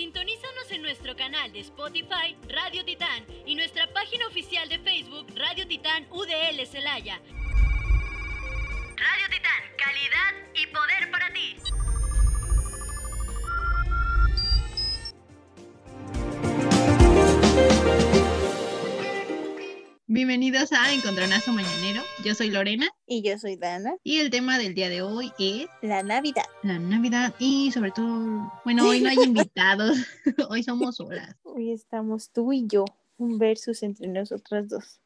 [0.00, 5.68] Sintonízanos en nuestro canal de Spotify Radio Titán y nuestra página oficial de Facebook Radio
[5.68, 7.20] Titán UDL Celaya.
[8.96, 11.54] Radio Titán, calidad y poder para ti.
[20.12, 22.02] Bienvenidos a Encontronazo Mañanero.
[22.24, 22.88] Yo soy Lorena.
[23.06, 23.94] Y yo soy Dana.
[24.02, 26.42] Y el tema del día de hoy es la Navidad.
[26.64, 29.98] La Navidad y sobre todo, bueno, hoy no hay invitados,
[30.50, 31.36] hoy somos solas.
[31.44, 32.86] Hoy estamos tú y yo,
[33.18, 35.00] un versus entre nosotras dos.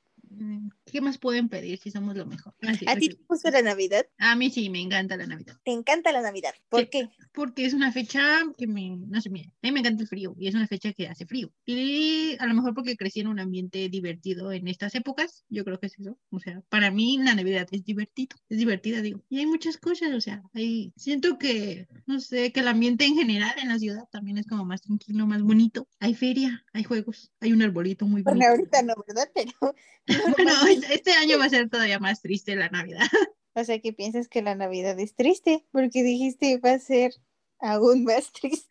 [0.84, 2.54] ¿Qué más pueden pedir si somos lo mejor?
[2.86, 4.06] ¿A ti te gusta la Navidad?
[4.18, 5.56] A mí sí, me encanta la Navidad.
[5.64, 6.54] ¿Te encanta la Navidad?
[6.68, 7.08] ¿Por qué?
[7.32, 10.48] Porque es una fecha que me, no sé, a mí me encanta el frío y
[10.48, 11.52] es una fecha que hace frío.
[11.66, 15.78] Y a lo mejor porque crecí en un ambiente divertido en estas épocas, yo creo
[15.78, 16.18] que es eso.
[16.30, 19.22] O sea, para mí la Navidad es divertido, es divertida, digo.
[19.28, 23.14] Y hay muchas cosas, o sea, hay, siento que, no sé, que el ambiente en
[23.14, 25.88] general en la ciudad también es como más tranquilo, más bonito.
[26.00, 28.46] Hay feria, hay juegos, hay un arbolito muy bonito.
[28.46, 29.30] Bueno, ahorita no, ¿verdad?
[29.34, 29.74] Pero...
[30.36, 30.52] bueno,
[30.90, 33.06] este año va a ser todavía más triste la Navidad.
[33.56, 37.12] O sea, que piensas que la Navidad es triste, porque dijiste va a ser
[37.60, 38.66] aún más triste.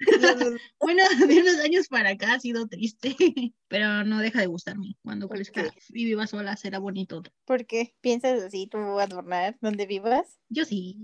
[0.81, 3.15] bueno, de unos años para acá ha sido triste,
[3.69, 4.97] pero no deja de gustarme.
[5.01, 7.23] Cuando crezca y viva sola será bonito.
[7.45, 7.95] ¿Por qué?
[8.01, 10.37] ¿Piensas así tú adornar donde vivas?
[10.49, 10.97] Yo sí,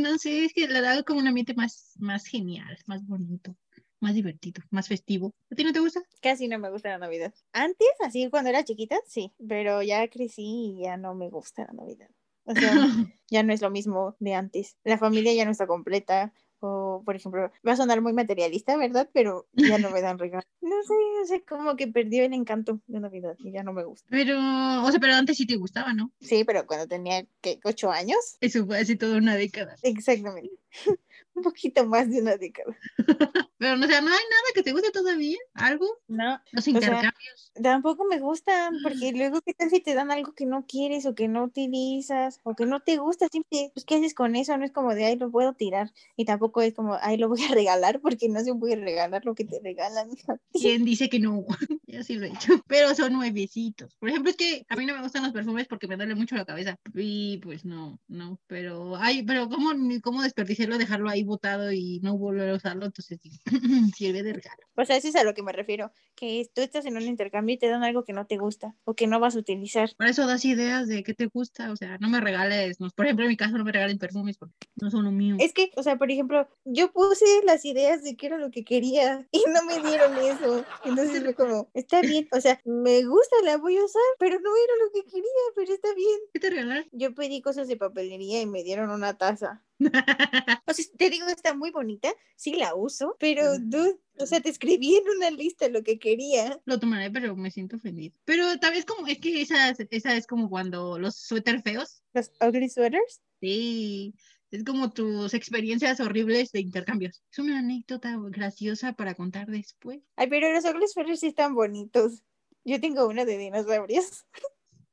[0.00, 3.54] no sé, es que le da como un ambiente más, más genial, más bonito
[4.00, 5.32] más divertido, más festivo.
[5.50, 6.02] ¿A ti no te gusta?
[6.20, 7.34] Casi no me gusta la Navidad.
[7.52, 11.72] Antes, así cuando era chiquita, sí, pero ya crecí y ya no me gusta la
[11.72, 12.08] Navidad.
[12.44, 12.70] O sea,
[13.30, 14.76] ya no es lo mismo de antes.
[14.84, 16.32] La familia ya no está completa.
[16.60, 19.08] O, por ejemplo, va a sonar muy materialista, ¿verdad?
[19.12, 20.42] Pero ya no me dan regalo.
[20.60, 23.84] No sé, no sé, como que perdió el encanto de Navidad y ya no me
[23.84, 24.08] gusta.
[24.10, 24.38] Pero,
[24.82, 26.10] o sea, pero antes sí te gustaba, ¿no?
[26.20, 27.60] Sí, pero cuando tenía, ¿qué?
[27.62, 28.38] ¿Ocho años?
[28.40, 29.76] Eso fue así toda una década.
[29.82, 30.50] Exactamente.
[31.34, 32.76] Un poquito más de una década.
[33.58, 35.38] pero, no, o sea, no hay nada que te guste todavía.
[35.54, 35.86] ¿Algo?
[36.08, 36.40] No.
[36.50, 37.52] Los intercambios.
[37.62, 41.14] tampoco me gustan, porque luego, ¿qué tal si te dan algo que no quieres o
[41.14, 43.28] que no utilizas o que no te gusta?
[43.28, 44.56] Siempre, pues, ¿qué haces con eso?
[44.56, 45.92] No es como de, ay, lo puedo tirar.
[46.16, 49.34] Y tampoco es como, ay, lo voy a regalar, porque no se puede regalar lo
[49.34, 50.08] que te regalan.
[50.52, 51.44] ¿Quién dice que no?
[51.86, 52.64] Yo sí lo he hecho.
[52.66, 53.94] Pero son nuevecitos.
[53.96, 56.34] Por ejemplo, es que a mí no me gustan los perfumes porque me duele mucho
[56.34, 56.76] la cabeza.
[56.94, 58.40] Y pues no, no.
[58.48, 59.70] Pero, ay, pero ¿cómo,
[60.02, 60.22] cómo
[60.66, 62.86] dejarlo ahí botado y no volver a usarlo?
[62.86, 63.20] Entonces,
[63.96, 64.62] sirve de regalo.
[64.74, 65.92] O sea, eso es a lo que me refiero.
[66.14, 68.94] Que tú estás en un intercambio y te dan algo que no te gusta o
[68.94, 69.90] que no vas a utilizar.
[69.96, 71.72] Por eso das ideas de qué te gusta.
[71.72, 72.80] O sea, no me regales.
[72.80, 75.36] No, por ejemplo, en mi caso no me regalen perfumes porque no son lo mío.
[75.38, 78.64] Es que, o sea, por ejemplo, yo puse las ideas de qué era lo que
[78.64, 80.64] quería y no me dieron eso.
[80.84, 84.50] Entonces fue como, está bien, o sea, me gusta, la voy a usar, pero no
[84.56, 85.24] era lo que quería,
[85.54, 86.18] pero está bien.
[86.32, 86.86] ¿Qué te regalaron?
[86.92, 89.64] Yo pedí cosas de papelería y me dieron una taza.
[90.66, 94.48] o sea, te digo, está muy bonita, sí la uso, pero dude, o sea, te
[94.48, 96.60] escribí en una lista lo que quería.
[96.64, 98.14] Lo tomaré, pero me siento ofendido.
[98.24, 102.02] Pero tal vez como, es que esa, esa es como cuando los suéter feos.
[102.12, 103.20] ¿Los ugly sweaters?
[103.40, 104.14] Sí,
[104.50, 107.22] es como tus experiencias horribles de intercambios.
[107.30, 110.00] Es una anécdota graciosa para contar después.
[110.16, 112.24] Ay, pero los ugly sweaters sí están bonitos.
[112.64, 114.26] Yo tengo uno de dinosaurios.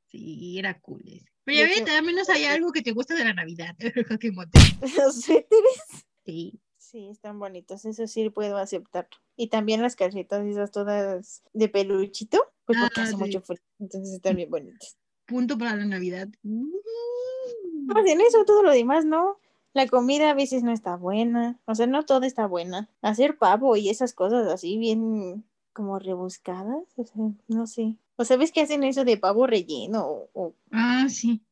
[0.08, 1.35] Sí, era cool ese.
[1.46, 3.74] Pero ya ves, al menos hay algo que te gusta de la Navidad.
[4.96, 5.80] ¿Los suéteres?
[6.26, 6.60] Sí.
[6.76, 9.08] Sí, están bonitos, eso sí puedo aceptar.
[9.36, 13.18] Y también las calcetas esas todas de peluchito, pues porque Ah, hace sí.
[13.18, 14.96] mucho frío, entonces están bien bonitas.
[15.26, 16.28] Punto para la Navidad.
[17.92, 19.38] Pues en eso todo lo demás, ¿no?
[19.72, 22.88] La comida a veces no está buena, o sea, no todo está buena.
[23.02, 27.96] Hacer pavo y esas cosas así bien como rebuscadas, o sea, no sé.
[28.16, 31.42] O sabes que hacen eso de pavo relleno o, o Ah, sí.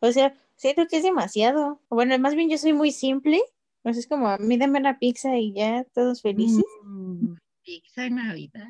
[0.00, 1.80] O sea, siento que es demasiado.
[1.88, 3.40] Bueno, más bien yo soy muy simple.
[3.84, 6.64] O sea, es como, a mí dame una pizza y ya, todos felices.
[6.82, 8.68] Mm, pizza en Navidad.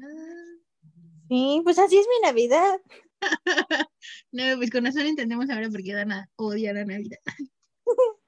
[1.28, 2.80] Sí, pues así es mi Navidad.
[4.32, 7.18] No, pues con eso lo entendemos ahora porque Dana odia la Navidad.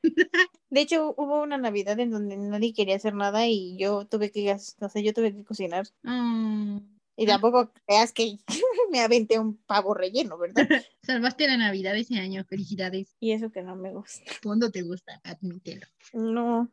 [0.71, 4.53] De hecho, hubo una Navidad en donde nadie quería hacer nada y yo tuve que,
[4.53, 5.87] o sea, yo tuve que cocinar.
[6.03, 6.79] Mm,
[7.17, 8.37] Y tampoco creas que
[8.91, 10.69] me aventé un pavo relleno, ¿verdad?
[11.03, 12.45] salvaste la Navidad ese año.
[12.45, 13.17] Felicidades.
[13.21, 14.31] Y eso que no me gusta.
[14.43, 15.21] ¿Cuándo te gusta?
[15.25, 15.87] Admítelo.
[16.13, 16.71] No,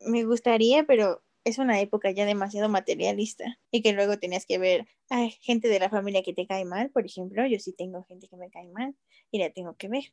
[0.00, 4.86] me gustaría, pero es una época ya demasiado materialista y que luego tenías que ver
[5.10, 8.28] a gente de la familia que te cae mal, por ejemplo, yo sí tengo gente
[8.28, 8.94] que me cae mal
[9.30, 10.04] y la tengo que ver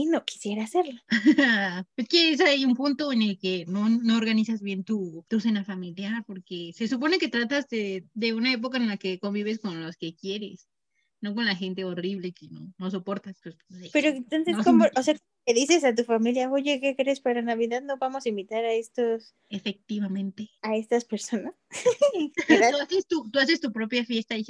[0.00, 1.00] y no quisiera hacerlo.
[1.96, 5.64] es que hay un punto en el que no, no organizas bien tu, tu, cena
[5.64, 9.82] familiar, porque se supone que tratas de, de, una época en la que convives con
[9.82, 10.68] los que quieres,
[11.20, 13.36] no con la gente horrible que no, no soportas.
[13.42, 13.56] Pues,
[13.92, 14.84] Pero entonces, no, ¿cómo?
[14.96, 15.16] O sea,
[15.46, 17.82] le dices a tu familia, oye, ¿qué crees para Navidad?
[17.82, 19.34] No vamos a invitar a estos.
[19.48, 20.50] Efectivamente.
[20.62, 21.54] A estas personas.
[22.48, 24.44] tú, haces tu, tú haces tu propia fiesta y,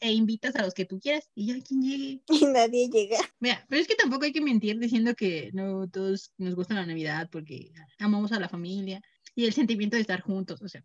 [0.00, 2.22] e invitas a los que tú quieras y ya quien llegue.
[2.28, 3.18] Y nadie llega.
[3.40, 6.86] Mira, pero es que tampoco hay que mentir diciendo que no todos nos gusta la
[6.86, 9.00] Navidad porque amamos a la familia
[9.34, 10.84] y el sentimiento de estar juntos, o sea,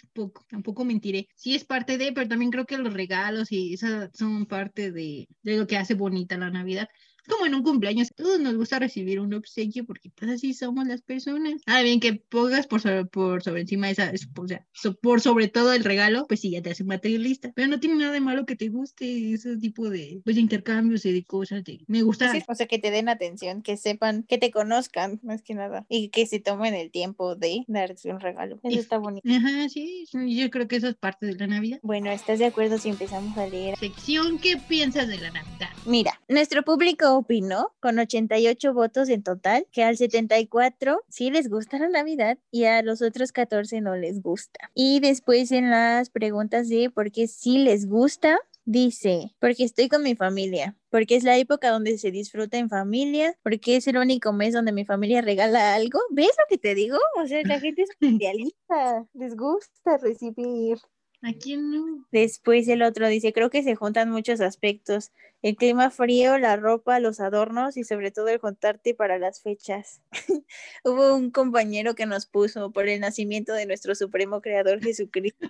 [0.00, 1.28] tampoco, tampoco mentiré.
[1.34, 5.28] Sí es parte de, pero también creo que los regalos y esas son parte de,
[5.42, 6.88] de lo que hace bonita la Navidad
[7.28, 11.02] como en un cumpleaños, todos nos gusta recibir un obsequio porque pues así somos las
[11.02, 11.62] personas.
[11.66, 14.66] Ahora bien, que pongas por sobre, por sobre encima esa, o sea,
[15.00, 17.52] por sobre todo el regalo, pues sí, ya te hace materialista.
[17.54, 21.04] Pero no tiene nada de malo que te guste ese tipo de, pues, de intercambios
[21.06, 21.64] y de cosas.
[21.64, 22.32] De, me gusta.
[22.32, 25.86] Sí, o sea, que te den atención, que sepan, que te conozcan, más que nada.
[25.88, 28.60] Y que se tomen el tiempo de darte un regalo.
[28.62, 29.28] Eso está bonito.
[29.28, 31.78] Ajá, sí, yo creo que eso es parte de la Navidad.
[31.82, 33.76] Bueno, ¿estás de acuerdo si empezamos a leer?
[33.78, 35.70] Sección, ¿qué piensas de la Navidad?
[35.86, 41.78] Mira, nuestro público opinó, con 88 votos en total, que al 74 sí les gusta
[41.78, 44.70] la Navidad y a los otros 14 no les gusta.
[44.74, 50.02] Y después en las preguntas de por qué sí les gusta, Dice, porque estoy con
[50.02, 54.32] mi familia, porque es la época donde se disfruta en familia, porque es el único
[54.32, 56.00] mes donde mi familia regala algo.
[56.10, 56.96] ¿Ves lo que te digo?
[57.22, 60.78] O sea, la gente es idealista, les gusta recibir.
[61.20, 62.06] ¿A quién no?
[62.10, 65.10] Después el otro dice, creo que se juntan muchos aspectos.
[65.44, 70.00] El clima frío, la ropa, los adornos y sobre todo el juntarte para las fechas.
[70.84, 75.46] Hubo un compañero que nos puso por el nacimiento de nuestro supremo creador Jesucristo.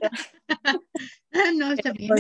[0.65, 0.81] ah,
[1.55, 2.13] no, está bien.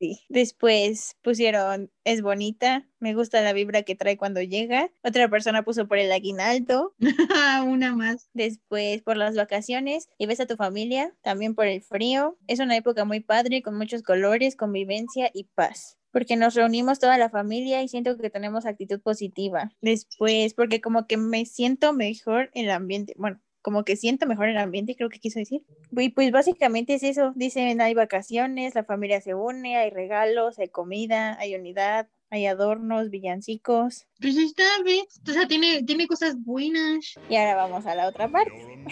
[0.00, 0.22] sí.
[0.28, 4.90] Después pusieron, es bonita, me gusta la vibra que trae cuando llega.
[5.04, 6.96] Otra persona puso por el aguinaldo.
[7.64, 8.28] Una más.
[8.34, 12.36] Después por las vacaciones y ves a tu familia, también por el frío.
[12.48, 17.18] Es una época muy padre con muchos colores, convivencia y paz porque nos reunimos toda
[17.18, 19.72] la familia y siento que tenemos actitud positiva.
[19.80, 24.48] Después, porque como que me siento mejor en el ambiente, bueno, como que siento mejor
[24.48, 25.62] el ambiente, creo que quiso decir.
[25.92, 30.68] Y pues básicamente es eso, dicen, hay vacaciones, la familia se une, hay regalos, hay
[30.68, 34.06] comida, hay unidad, hay adornos, villancicos.
[34.20, 35.20] Pues está, ¿ves?
[35.28, 37.14] O sea, tiene, tiene cosas buenas.
[37.28, 38.84] Y ahora vamos a la otra parte.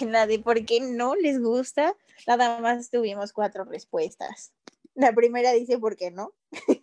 [0.00, 1.94] en la de por qué no les gusta,
[2.26, 4.52] nada más tuvimos cuatro respuestas.
[4.94, 6.32] La primera dice, ¿por qué no?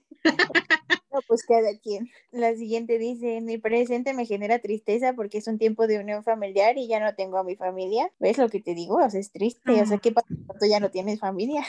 [1.11, 2.09] no, pues cada quien.
[2.31, 6.77] La siguiente dice, mi presente me genera tristeza porque es un tiempo de unión familiar
[6.77, 8.11] y ya no tengo a mi familia.
[8.19, 8.95] ¿Ves lo que te digo?
[8.95, 9.81] O sea, es triste.
[9.81, 11.63] O sea, ¿qué pasa cuando ya no tienes familia?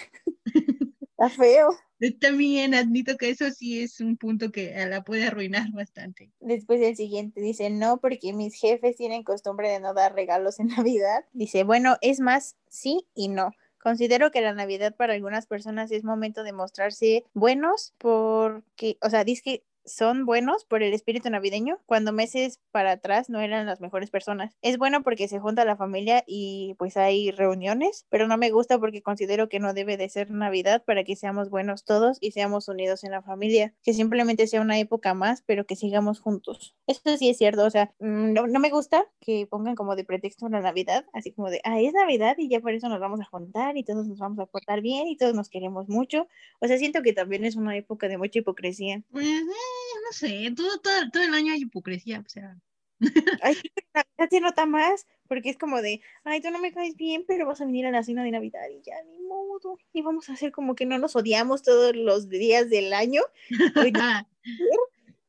[1.02, 1.76] Está feo.
[2.18, 6.32] También admito que eso sí es un punto que la puede arruinar bastante.
[6.40, 10.68] Después el siguiente dice, no, porque mis jefes tienen costumbre de no dar regalos en
[10.78, 11.26] Navidad.
[11.34, 13.52] Dice, bueno, es más, sí y no.
[13.82, 19.24] Considero que la Navidad para algunas personas es momento de mostrarse buenos porque, o sea,
[19.24, 24.10] dice son buenos por el espíritu navideño, cuando meses para atrás no eran las mejores
[24.10, 24.56] personas.
[24.62, 28.78] Es bueno porque se junta la familia y pues hay reuniones, pero no me gusta
[28.78, 32.68] porque considero que no debe de ser Navidad para que seamos buenos todos y seamos
[32.68, 36.74] unidos en la familia, que simplemente sea una época más, pero que sigamos juntos.
[36.86, 40.04] Eso sí es cierto, o sea, mm, no, no me gusta que pongan como de
[40.04, 43.20] pretexto la Navidad, así como de, ah, es Navidad y ya por eso nos vamos
[43.20, 46.28] a juntar y todos nos vamos a portar bien y todos nos queremos mucho.
[46.60, 49.02] O sea, siento que también es una época de mucha hipocresía.
[50.04, 52.56] No sé, todo, todo, todo el año hay hipocresía, o sea.
[53.42, 53.56] Ay,
[53.94, 57.46] Navidad se nota más, porque es como de, ay, tú no me caes bien, pero
[57.46, 59.78] vas a venir a la cena de Navidad y ya, ni modo.
[59.92, 63.22] Y vamos a hacer como que no nos odiamos todos los días del año.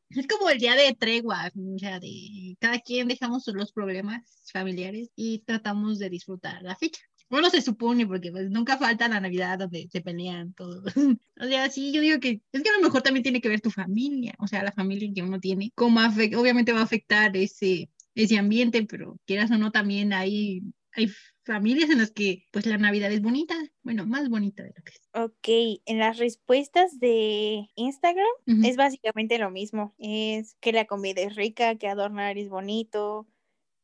[0.09, 5.09] es como el día de tregua, o sea, de cada quien dejamos los problemas familiares
[5.15, 7.01] y tratamos de disfrutar la fecha.
[7.31, 10.83] Bueno, se supone, porque pues, nunca falta la Navidad donde se pelean todos.
[11.39, 13.61] o sea, sí, yo digo que es que a lo mejor también tiene que ver
[13.61, 17.89] tu familia, o sea, la familia que uno tiene, cómo obviamente va a afectar ese,
[18.15, 20.61] ese ambiente, pero quieras o no, también hay,
[20.91, 21.09] hay
[21.45, 24.91] familias en las que pues la Navidad es bonita, bueno, más bonita de lo que
[24.91, 25.01] es.
[25.13, 28.67] Ok, en las respuestas de Instagram Ujú.
[28.67, 33.25] es básicamente lo mismo, es que la comida es rica, que adornar es bonito,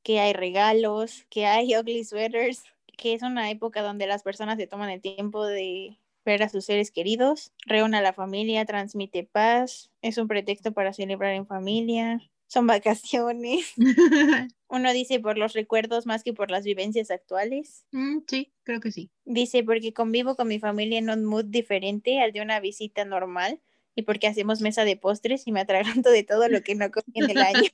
[0.03, 2.63] que hay regalos, que hay ugly sweaters,
[2.97, 6.65] que es una época donde las personas se toman el tiempo de ver a sus
[6.65, 12.19] seres queridos, reúne a la familia, transmite paz, es un pretexto para celebrar en familia,
[12.47, 13.73] son vacaciones.
[14.69, 17.85] Uno dice por los recuerdos más que por las vivencias actuales.
[17.91, 19.09] Mm, sí, creo que sí.
[19.23, 23.61] Dice porque convivo con mi familia en un mood diferente al de una visita normal
[23.95, 27.13] y porque hacemos mesa de postres y me atraganto de todo lo que no comí
[27.15, 27.69] en el año.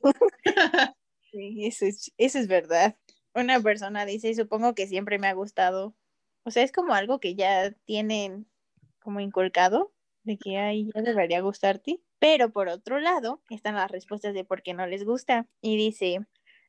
[1.32, 2.96] sí, eso es, eso es verdad.
[3.36, 5.96] Una persona dice, supongo que siempre me ha gustado.
[6.44, 8.48] O sea, es como algo que ya tienen
[9.00, 12.02] como inculcado, de que ay, ya debería gustarte.
[12.20, 15.48] Pero por otro lado, están las respuestas de por qué no les gusta.
[15.62, 16.20] Y dice,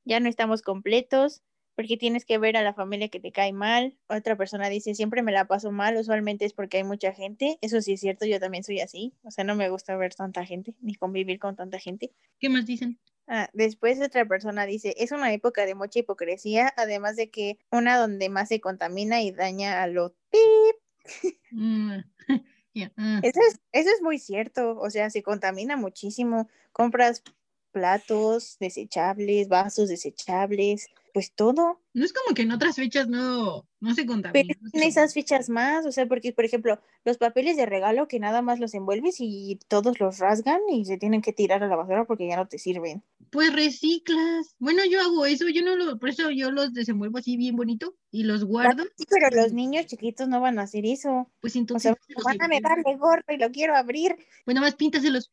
[0.04, 1.42] ya no estamos completos,
[1.76, 3.96] porque tienes que ver a la familia que te cae mal.
[4.08, 7.58] Otra persona dice, siempre me la paso mal, usualmente es porque hay mucha gente.
[7.60, 9.14] Eso sí es cierto, yo también soy así.
[9.22, 12.12] O sea, no me gusta ver tanta gente, ni convivir con tanta gente.
[12.38, 12.98] ¿Qué más dicen?
[13.26, 17.96] Ah, después otra persona dice, es una época de mucha hipocresía, además de que una
[17.98, 20.76] donde más se contamina y daña a los pip.
[21.52, 22.00] Mm,
[22.74, 23.20] yeah, ah.
[23.22, 26.48] Eso es, eso es muy cierto, o sea, se contamina muchísimo.
[26.72, 27.22] Compras
[27.74, 31.80] platos desechables, vasos desechables, pues todo.
[31.92, 34.54] No es como que en otras fechas no, no se Pero contamina.
[34.72, 38.42] en esas fechas más, o sea, porque, por ejemplo, los papeles de regalo que nada
[38.42, 42.04] más los envuelves y todos los rasgan y se tienen que tirar a la basura
[42.04, 43.04] porque ya no te sirven.
[43.30, 44.56] Pues reciclas.
[44.58, 47.94] Bueno, yo hago eso, yo no lo, por eso yo los desenvuelvo así bien bonito
[48.10, 48.84] y los guardo.
[48.96, 51.30] Sí, pero los niños chiquitos no van a hacer eso.
[51.40, 54.16] Pues O entonces, sea, los mamá me vale gorro y lo quiero abrir.
[54.46, 55.30] Bueno, más píntaselos.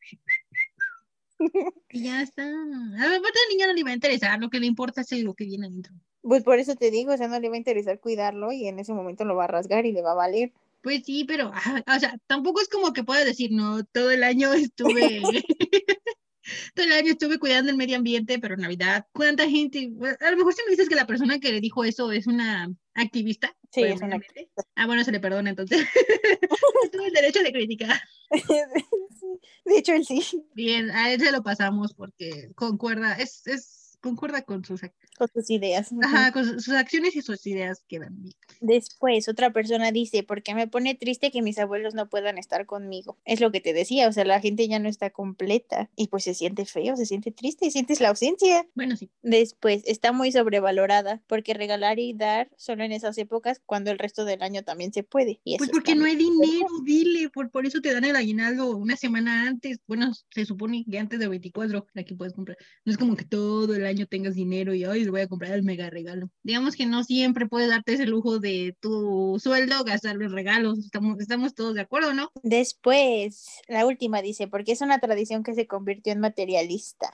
[1.90, 2.42] Y ya está.
[2.42, 5.22] A la parte del niño no le va a interesar, lo que le importa es
[5.22, 5.94] lo que viene adentro.
[6.22, 8.78] Pues por eso te digo, o sea, no le va a interesar cuidarlo y en
[8.78, 10.52] ese momento lo va a rasgar y le va a valer.
[10.82, 14.24] Pues sí, pero, ah, o sea, tampoco es como que pueda decir, no, todo el
[14.24, 15.20] año estuve,
[16.74, 19.92] todo el año estuve cuidando el medio ambiente, pero Navidad, ¿cuánta gente?
[20.20, 22.68] A lo mejor si me dices que la persona que le dijo eso es una
[22.94, 23.56] activista.
[23.70, 25.78] Sí, es una ambiente, Ah, bueno, se le perdona entonces.
[26.92, 28.00] Tuve el derecho de criticar.
[29.64, 34.42] De hecho, él sí, Bien, a él se lo pasamos porque concuerda, es, es, concuerda
[34.42, 34.82] con sus,
[35.16, 35.90] con sus ideas.
[36.02, 38.34] ajá, con sus acciones y sus ideas quedan bien.
[38.60, 43.16] Después, otra persona dice, porque me pone triste que mis abuelos no puedan estar conmigo.
[43.24, 46.24] Es lo que te decía, o sea, la gente ya no está completa y pues
[46.24, 48.66] se siente feo, se siente triste y sientes la ausencia.
[48.74, 49.10] Bueno, sí.
[49.22, 54.24] Después, está muy sobrevalorada porque regalar y dar solo en esas épocas cuando el resto
[54.24, 55.40] del año también se puede.
[55.44, 58.96] Y Pues porque no hay dinero, dile, por, por eso te dan el aguinaldo una
[58.96, 59.78] semana antes.
[59.86, 62.58] Bueno, se supone que antes del 24 aquí puedes comprar.
[62.84, 65.52] No es como que todo el año tengas dinero y hoy le voy a comprar
[65.52, 66.30] el mega regalo.
[66.42, 70.78] Digamos que no siempre puedes darte ese lujo de tu sueldo gastarlo en regalos.
[70.78, 72.30] Estamos, estamos todos de acuerdo, ¿no?
[72.42, 77.10] Después, la última dice, porque es una tradición que se convirtió en materialista.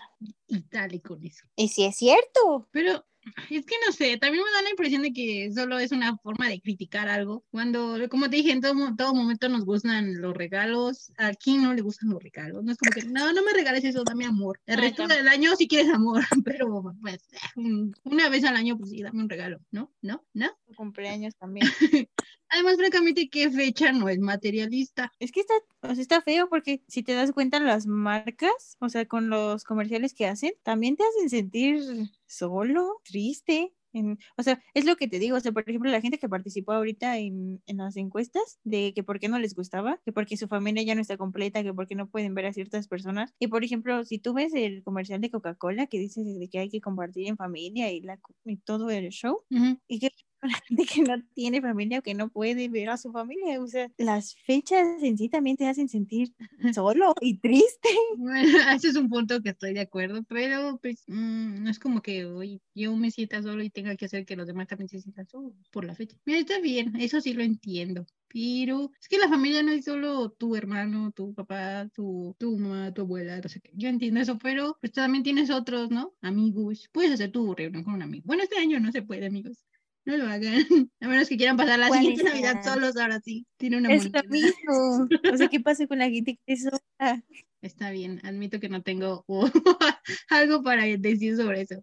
[0.46, 1.44] Y dale con eso.
[1.56, 3.04] Y si es cierto, Pero
[3.50, 6.48] es que no sé, también me da la impresión de que solo es una forma
[6.48, 7.44] de criticar algo.
[7.50, 11.12] Cuando, como te dije, en todo, todo momento nos gustan los regalos.
[11.18, 12.64] ¿A quién no le gustan los regalos?
[12.64, 14.60] No es como que, no, no me regales eso, dame amor.
[14.66, 17.18] El Ay, resto tam- del año si quieres amor, pero pues
[17.56, 19.92] un- una vez al año, pues sí, dame un regalo, ¿no?
[20.02, 20.24] ¿No?
[20.34, 20.50] ¿No?
[20.76, 21.66] cumpleaños también.
[22.50, 25.12] Además, francamente, ¿qué fecha no es materialista?
[25.18, 28.88] Es que está, o sea, está feo porque si te das cuenta las marcas, o
[28.88, 31.82] sea, con los comerciales que hacen, también te hacen sentir
[32.28, 33.74] solo, triste.
[33.94, 36.28] en- o sea, es lo que te digo, o sea, por ejemplo, la gente que
[36.28, 40.36] participó ahorita en, en las encuestas de que por qué no les gustaba, que porque
[40.36, 43.34] su familia ya no está completa, que porque no pueden ver a ciertas personas.
[43.38, 46.68] Y por ejemplo, si tú ves el comercial de Coca-Cola que dice de que hay
[46.68, 49.42] que compartir en familia y, la, y todo el show,
[49.88, 50.10] y que
[50.68, 53.60] gente que no tiene familia o que no puede ver a su familia.
[53.60, 56.32] O sea, las fechas en sí también te hacen sentir
[56.74, 57.88] solo y triste.
[58.18, 62.02] Bueno, ese es un punto que estoy de acuerdo, pero pues mm, no es como
[62.02, 65.00] que hoy yo me sienta solo y tenga que hacer que los demás también se
[65.00, 66.16] sientan solos por la fecha.
[66.24, 70.30] Mira, está bien, eso sí lo entiendo, pero es que la familia no es solo
[70.30, 73.70] tu hermano, tu papá, tu, tu mamá, tu abuela, no sé qué.
[73.74, 76.14] Yo entiendo eso, pero pues también tienes otros, ¿no?
[76.20, 76.88] Amigos.
[76.92, 78.24] Puedes hacer tu reunión con un amigo.
[78.26, 79.64] Bueno, este año no se puede, amigos.
[80.04, 80.64] No lo hagan,
[81.00, 83.46] a menos que quieran pasar la ¿Cuál siguiente es Navidad solos, ahora sí.
[83.56, 85.08] Tiene una Es lo mismo.
[85.32, 86.80] O sea, ¿qué pasa con la gente que sola?
[87.60, 89.24] Está bien, admito que no tengo
[90.30, 91.82] algo para decir sobre eso.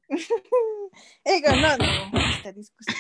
[1.26, 1.84] He ganado
[2.38, 2.96] esta discusión.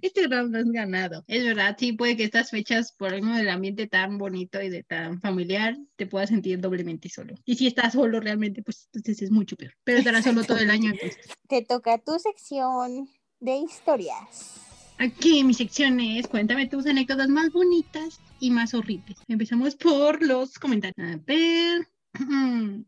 [0.00, 1.22] este round es ganado.
[1.26, 4.82] Es verdad, sí, puede que estas fechas, por uno del ambiente tan bonito y de
[4.82, 7.34] tan familiar, te puedas sentir doblemente solo.
[7.44, 9.74] Y si estás solo realmente, pues entonces es mucho peor.
[9.84, 11.28] Pero estarás solo todo el año entonces.
[11.48, 13.10] Te toca tu sección
[13.44, 14.60] de historias.
[14.98, 19.18] Aquí mi sección es cuéntame tus anécdotas más bonitas y más horribles.
[19.28, 20.96] Empezamos por los comentarios.
[20.98, 21.93] A ver.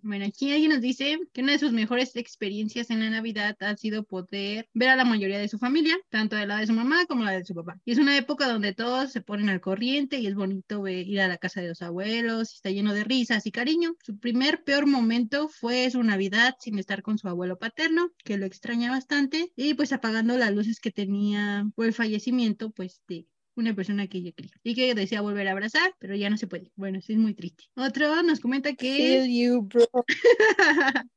[0.03, 3.77] Bueno, aquí alguien nos dice que una de sus mejores experiencias en la Navidad ha
[3.77, 7.07] sido poder ver a la mayoría de su familia, tanto de la de su mamá
[7.07, 7.81] como la de su papá.
[7.85, 11.29] Y es una época donde todos se ponen al corriente y es bonito ir a
[11.29, 13.97] la casa de los abuelos, está lleno de risas y cariño.
[14.05, 18.47] Su primer peor momento fue su Navidad sin estar con su abuelo paterno, que lo
[18.47, 23.75] extraña bastante, y pues apagando las luces que tenía por el fallecimiento, pues de una
[23.75, 26.71] persona que ella quería y que desea volver a abrazar, pero ya no se puede.
[26.77, 27.65] Bueno, sí es muy triste.
[27.75, 29.87] Otro nos comenta que, you, bro.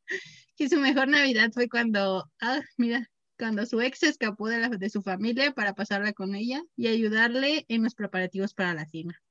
[0.55, 4.89] que su mejor Navidad fue cuando, ah, mira, cuando su ex escapó de, la, de
[4.89, 9.21] su familia para pasarla con ella y ayudarle en los preparativos para la cena.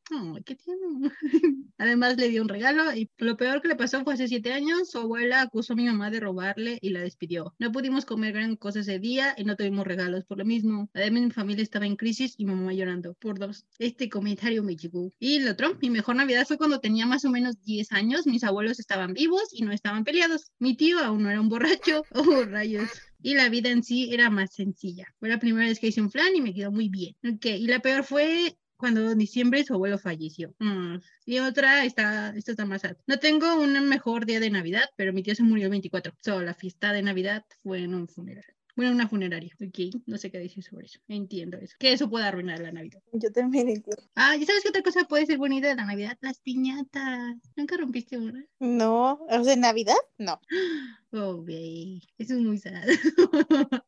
[0.44, 1.10] Qué tierno.
[1.78, 4.90] Además le dio un regalo y lo peor que le pasó fue hace siete años,
[4.90, 7.54] su abuela acusó a mi mamá de robarle y la despidió.
[7.58, 10.88] No pudimos comer gran cosa ese día y no tuvimos regalos por lo mismo.
[10.94, 13.14] Además mi familia estaba en crisis y mi mamá llorando.
[13.14, 13.66] Por dos.
[13.78, 15.12] Este comentario me llegó.
[15.18, 18.44] Y el otro, mi mejor Navidad fue cuando tenía más o menos 10 años, mis
[18.44, 20.52] abuelos estaban vivos y no estaban peleados.
[20.58, 22.04] Mi tío aún no era un borracho.
[22.14, 25.06] Oh, rayos y la vida en sí era más sencilla.
[25.18, 27.16] Fue la primera vez que hice un flan y me quedó muy bien.
[27.24, 30.54] Ok, y la peor fue cuando en diciembre su abuelo falleció.
[30.58, 32.96] Mm, Y otra, está, esta está más sad.
[33.06, 36.14] No tengo un mejor día de Navidad, pero mi tío se murió el 24.
[36.22, 38.44] So, la fiesta de Navidad fue en un funeral.
[38.76, 39.52] Bueno, una funeraria.
[39.60, 41.00] Ok, no sé qué decir sobre eso.
[41.08, 41.74] Entiendo eso.
[41.80, 43.02] Que eso puede arruinar la Navidad.
[43.12, 44.04] Yo también entiendo.
[44.14, 46.16] Ah, ¿y sabes qué otra cosa puede ser bonita de la Navidad?
[46.20, 47.34] Las piñatas.
[47.56, 48.46] ¿Nunca rompiste una?
[48.60, 50.40] No, o sea, Navidad, no.
[51.10, 52.02] Oh, güey.
[52.18, 52.84] Eso es muy sad.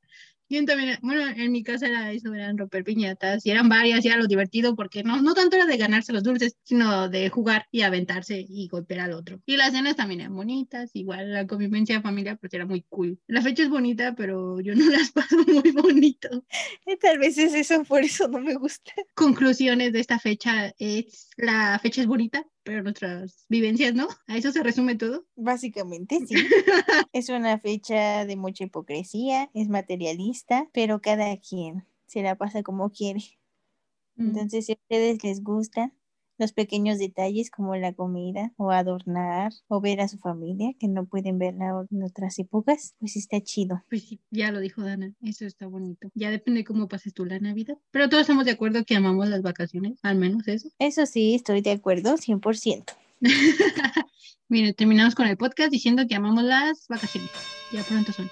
[0.50, 4.08] Yo también, bueno, en mi casa era eso, eran romper piñatas y eran varias, y
[4.08, 7.66] era lo divertido porque no, no tanto era de ganarse los dulces, sino de jugar
[7.70, 9.40] y aventarse y golpear al otro.
[9.46, 13.20] Y las cenas también eran bonitas, igual la convivencia de familia pues era muy cool.
[13.28, 16.44] La fecha es bonita, pero yo no las paso muy bonito.
[16.84, 18.92] Eh, Tal vez es eso, por eso no me gusta.
[19.14, 24.08] Conclusiones de esta fecha es, la fecha es bonita, pero nuestras vivencias no.
[24.26, 25.26] A eso se resume todo.
[25.36, 26.34] Básicamente sí.
[27.12, 32.90] es una fecha de mucha hipocresía, es materialista, pero cada quien se la pasa como
[32.90, 33.20] quiere.
[34.16, 34.28] Mm.
[34.28, 35.92] Entonces, si a ustedes les gustan
[36.40, 41.04] los pequeños detalles como la comida o adornar o ver a su familia que no
[41.04, 43.84] pueden verla en otras épocas, pues está chido.
[43.90, 46.10] Pues sí, ya lo dijo Dana, eso está bonito.
[46.14, 47.76] Ya depende cómo pases tú la Navidad.
[47.90, 50.70] Pero todos estamos de acuerdo que amamos las vacaciones, al menos eso.
[50.78, 52.84] Eso sí, estoy de acuerdo 100%.
[54.48, 57.30] Mire, terminamos con el podcast diciendo que amamos las vacaciones.
[57.70, 58.30] Ya pronto son.